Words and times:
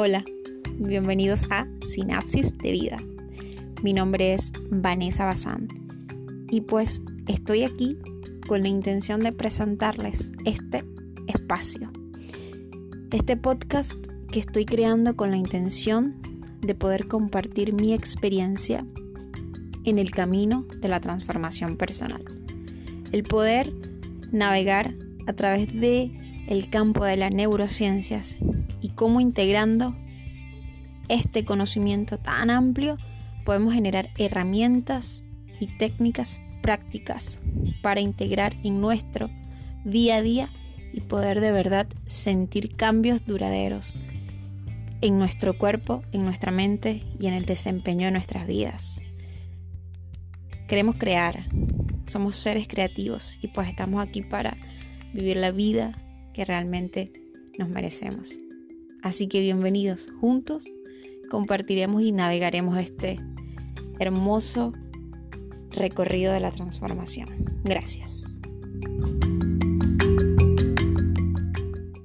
Hola, 0.00 0.24
bienvenidos 0.78 1.48
a 1.50 1.66
Sinapsis 1.82 2.56
de 2.56 2.70
Vida. 2.70 2.98
Mi 3.82 3.92
nombre 3.92 4.32
es 4.32 4.52
Vanessa 4.70 5.24
Bazán 5.24 5.66
y 6.52 6.60
pues 6.60 7.02
estoy 7.26 7.64
aquí 7.64 7.98
con 8.46 8.62
la 8.62 8.68
intención 8.68 9.20
de 9.22 9.32
presentarles 9.32 10.30
este 10.44 10.84
espacio. 11.26 11.90
Este 13.10 13.36
podcast 13.36 13.94
que 14.30 14.38
estoy 14.38 14.66
creando 14.66 15.16
con 15.16 15.32
la 15.32 15.36
intención 15.36 16.14
de 16.60 16.76
poder 16.76 17.08
compartir 17.08 17.72
mi 17.72 17.92
experiencia 17.92 18.86
en 19.82 19.98
el 19.98 20.12
camino 20.12 20.64
de 20.80 20.86
la 20.86 21.00
transformación 21.00 21.76
personal. 21.76 22.24
El 23.10 23.24
poder 23.24 23.74
navegar 24.30 24.94
a 25.26 25.32
través 25.32 25.74
de 25.74 26.44
el 26.46 26.70
campo 26.70 27.04
de 27.04 27.16
las 27.16 27.34
neurociencias 27.34 28.38
y 28.80 28.90
cómo 28.90 29.20
integrando 29.20 29.94
este 31.08 31.44
conocimiento 31.44 32.18
tan 32.18 32.50
amplio 32.50 32.98
podemos 33.44 33.72
generar 33.72 34.10
herramientas 34.18 35.24
y 35.60 35.66
técnicas 35.78 36.40
prácticas 36.62 37.40
para 37.82 38.00
integrar 38.00 38.56
en 38.62 38.80
nuestro 38.80 39.30
día 39.84 40.16
a 40.16 40.22
día 40.22 40.48
y 40.92 41.00
poder 41.00 41.40
de 41.40 41.52
verdad 41.52 41.86
sentir 42.04 42.76
cambios 42.76 43.24
duraderos 43.24 43.94
en 45.00 45.18
nuestro 45.18 45.56
cuerpo, 45.56 46.02
en 46.12 46.24
nuestra 46.24 46.50
mente 46.50 47.02
y 47.18 47.26
en 47.26 47.34
el 47.34 47.46
desempeño 47.46 48.06
de 48.06 48.12
nuestras 48.12 48.46
vidas. 48.46 49.02
Queremos 50.66 50.96
crear, 50.96 51.46
somos 52.06 52.36
seres 52.36 52.68
creativos 52.68 53.38
y 53.40 53.48
pues 53.48 53.68
estamos 53.68 54.06
aquí 54.06 54.22
para 54.22 54.56
vivir 55.14 55.36
la 55.36 55.52
vida 55.52 55.96
que 56.34 56.44
realmente 56.44 57.12
nos 57.58 57.68
merecemos. 57.68 58.38
Así 59.02 59.28
que 59.28 59.40
bienvenidos, 59.40 60.08
juntos 60.20 60.64
compartiremos 61.28 62.02
y 62.02 62.12
navegaremos 62.12 62.78
este 62.78 63.18
hermoso 63.98 64.72
recorrido 65.70 66.32
de 66.32 66.40
la 66.40 66.50
transformación. 66.50 67.60
Gracias. 67.64 68.40